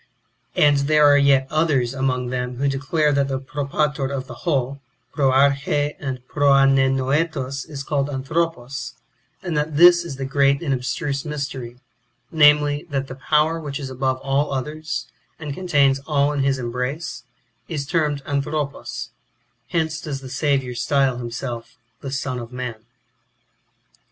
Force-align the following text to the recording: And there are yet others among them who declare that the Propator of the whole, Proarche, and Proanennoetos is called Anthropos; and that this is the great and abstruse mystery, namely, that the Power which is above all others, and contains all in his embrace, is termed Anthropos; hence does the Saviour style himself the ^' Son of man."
And 0.55 0.77
there 0.87 1.05
are 1.05 1.17
yet 1.19 1.45
others 1.51 1.93
among 1.93 2.31
them 2.31 2.55
who 2.55 2.67
declare 2.67 3.11
that 3.11 3.27
the 3.27 3.37
Propator 3.37 4.07
of 4.07 4.25
the 4.25 4.33
whole, 4.33 4.81
Proarche, 5.13 5.93
and 5.99 6.27
Proanennoetos 6.27 7.69
is 7.69 7.83
called 7.83 8.09
Anthropos; 8.09 8.93
and 9.43 9.55
that 9.55 9.77
this 9.77 10.03
is 10.03 10.15
the 10.15 10.25
great 10.25 10.63
and 10.63 10.73
abstruse 10.73 11.23
mystery, 11.23 11.77
namely, 12.31 12.87
that 12.89 13.09
the 13.09 13.13
Power 13.29 13.59
which 13.59 13.79
is 13.79 13.91
above 13.91 14.17
all 14.23 14.51
others, 14.51 15.05
and 15.37 15.53
contains 15.53 15.99
all 16.07 16.31
in 16.33 16.41
his 16.41 16.57
embrace, 16.57 17.21
is 17.67 17.85
termed 17.85 18.23
Anthropos; 18.25 19.09
hence 19.69 20.01
does 20.01 20.21
the 20.21 20.29
Saviour 20.31 20.73
style 20.73 21.19
himself 21.19 21.77
the 21.99 22.07
^' 22.09 22.11
Son 22.11 22.39
of 22.39 22.51
man." 22.51 22.85